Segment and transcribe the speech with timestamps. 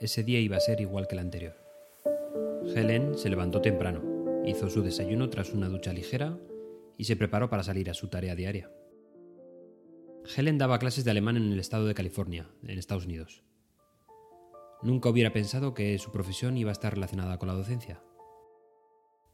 [0.00, 1.56] ese día iba a ser igual que el anterior.
[2.74, 6.38] Helen se levantó temprano, hizo su desayuno tras una ducha ligera
[6.96, 8.70] y se preparó para salir a su tarea diaria.
[10.36, 13.42] Helen daba clases de alemán en el estado de California, en Estados Unidos.
[14.82, 18.02] Nunca hubiera pensado que su profesión iba a estar relacionada con la docencia.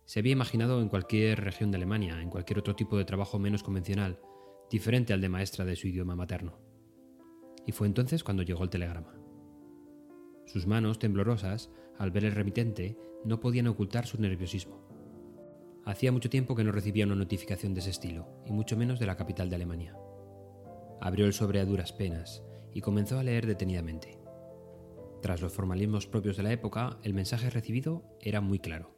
[0.05, 3.63] Se había imaginado en cualquier región de Alemania, en cualquier otro tipo de trabajo menos
[3.63, 4.21] convencional,
[4.71, 6.59] diferente al de maestra de su idioma materno.
[7.67, 9.24] Y fue entonces cuando llegó el telegrama.
[10.47, 14.85] Sus manos, temblorosas, al ver el remitente, no podían ocultar su nerviosismo.
[15.85, 19.07] Hacía mucho tiempo que no recibía una notificación de ese estilo, y mucho menos de
[19.07, 19.97] la capital de Alemania.
[21.01, 24.19] Abrió el sobre a duras penas y comenzó a leer detenidamente.
[25.21, 28.95] Tras los formalismos propios de la época, el mensaje recibido era muy claro.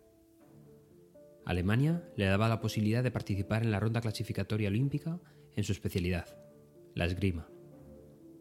[1.44, 5.20] Alemania le daba la posibilidad de participar en la ronda clasificatoria olímpica
[5.55, 6.36] en su especialidad,
[6.94, 7.48] la esgrima.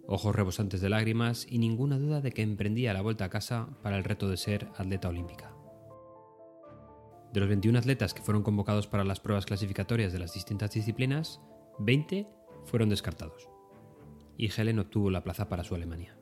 [0.07, 3.97] Ojos rebosantes de lágrimas y ninguna duda de que emprendía la vuelta a casa para
[3.97, 5.51] el reto de ser atleta olímpica.
[7.33, 11.41] De los 21 atletas que fueron convocados para las pruebas clasificatorias de las distintas disciplinas,
[11.79, 12.27] 20
[12.65, 13.49] fueron descartados.
[14.37, 16.17] Y Helen obtuvo la plaza para su Alemania.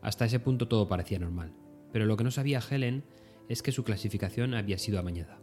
[0.00, 1.54] Hasta ese punto todo parecía normal,
[1.92, 3.04] pero lo que no sabía Helen
[3.48, 5.40] es que su clasificación había sido amañada.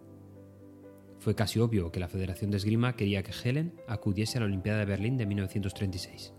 [1.19, 4.79] Fue casi obvio que la Federación de Esgrima quería que Helen acudiese a la Olimpiada
[4.79, 6.33] de Berlín de 1936.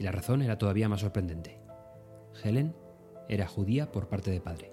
[0.00, 1.58] Y la razón era todavía más sorprendente.
[2.42, 2.74] Helen
[3.28, 4.72] era judía por parte de padre.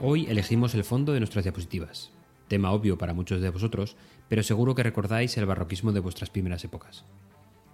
[0.00, 2.12] Hoy elegimos el fondo de nuestras diapositivas,
[2.46, 3.96] tema obvio para muchos de vosotros,
[4.28, 7.04] pero seguro que recordáis el barroquismo de vuestras primeras épocas.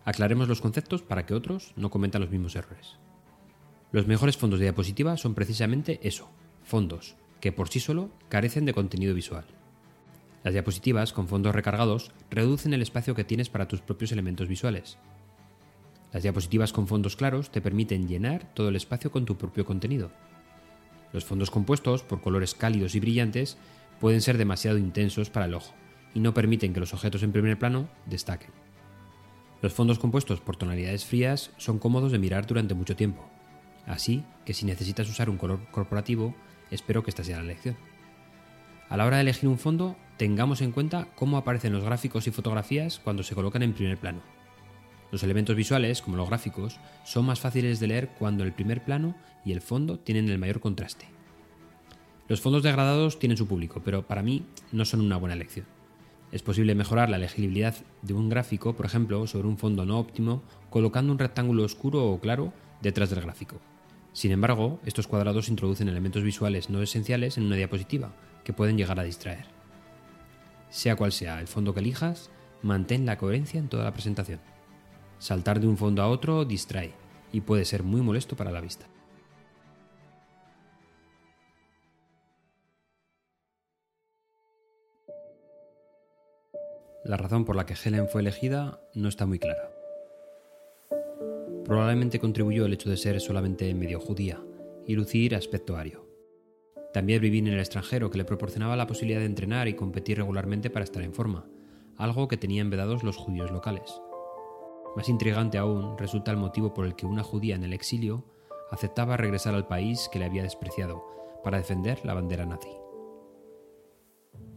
[0.06, 2.98] Aclaremos los conceptos para que otros no cometan los mismos errores.
[3.90, 6.28] Los mejores fondos de diapositiva son precisamente eso,
[6.62, 9.46] fondos, que por sí solo carecen de contenido visual.
[10.44, 14.98] Las diapositivas con fondos recargados reducen el espacio que tienes para tus propios elementos visuales.
[16.12, 20.10] Las diapositivas con fondos claros te permiten llenar todo el espacio con tu propio contenido.
[21.12, 23.56] Los fondos compuestos por colores cálidos y brillantes
[24.00, 25.74] pueden ser demasiado intensos para el ojo
[26.14, 28.50] y no permiten que los objetos en primer plano destaquen.
[29.62, 33.28] Los fondos compuestos por tonalidades frías son cómodos de mirar durante mucho tiempo,
[33.88, 36.34] así que si necesitas usar un color corporativo,
[36.70, 37.76] espero que esta sea la elección.
[38.88, 42.30] A la hora de elegir un fondo, tengamos en cuenta cómo aparecen los gráficos y
[42.30, 44.20] fotografías cuando se colocan en primer plano.
[45.10, 49.14] Los elementos visuales, como los gráficos, son más fáciles de leer cuando el primer plano
[49.44, 51.06] y el fondo tienen el mayor contraste.
[52.28, 55.66] Los fondos degradados tienen su público, pero para mí no son una buena elección.
[56.30, 60.42] Es posible mejorar la legibilidad de un gráfico, por ejemplo, sobre un fondo no óptimo,
[60.68, 63.56] colocando un rectángulo oscuro o claro detrás del gráfico.
[64.18, 68.10] Sin embargo, estos cuadrados introducen elementos visuales no esenciales en una diapositiva,
[68.42, 69.44] que pueden llegar a distraer.
[70.70, 72.28] Sea cual sea el fondo que elijas,
[72.60, 74.40] mantén la coherencia en toda la presentación.
[75.20, 76.94] Saltar de un fondo a otro distrae
[77.30, 78.86] y puede ser muy molesto para la vista.
[87.04, 89.77] La razón por la que Helen fue elegida no está muy clara.
[91.68, 94.42] Probablemente contribuyó el hecho de ser solamente medio judía
[94.86, 96.08] y lucir aspecto ario.
[96.94, 100.70] También vivir en el extranjero que le proporcionaba la posibilidad de entrenar y competir regularmente
[100.70, 101.46] para estar en forma,
[101.98, 104.00] algo que tenían vedados los judíos locales.
[104.96, 108.24] Más intrigante aún resulta el motivo por el que una judía en el exilio
[108.70, 111.04] aceptaba regresar al país que le había despreciado
[111.44, 112.72] para defender la bandera nazi.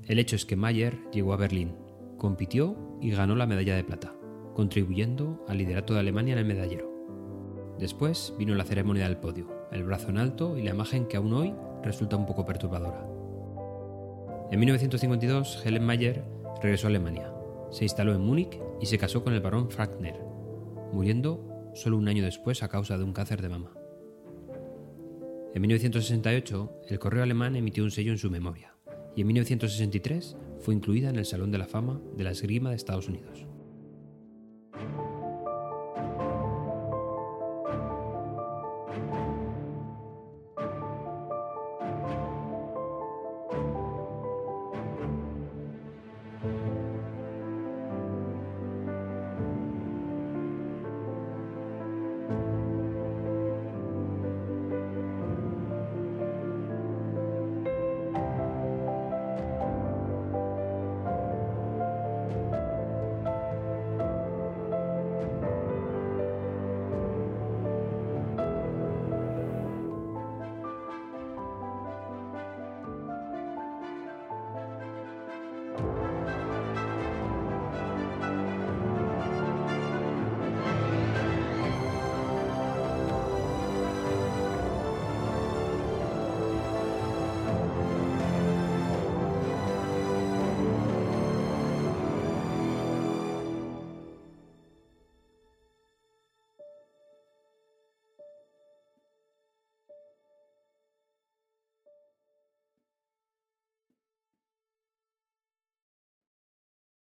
[0.07, 1.75] El hecho es que Mayer llegó a Berlín
[2.21, 4.13] compitió y ganó la medalla de plata,
[4.53, 6.90] contribuyendo al liderato de Alemania en el medallero.
[7.81, 11.33] Después vino la ceremonia del podio, el brazo en alto y la imagen que aún
[11.33, 13.07] hoy resulta un poco perturbadora.
[14.51, 16.23] En 1952, Helen Mayer
[16.61, 17.33] regresó a Alemania,
[17.71, 20.15] se instaló en Múnich y se casó con el barón Frankner,
[20.93, 23.71] muriendo solo un año después a causa de un cáncer de mama.
[25.55, 28.75] En 1968, el correo alemán emitió un sello en su memoria,
[29.15, 32.75] y en 1963 fue incluida en el Salón de la Fama de la Esgrima de
[32.75, 33.47] Estados Unidos.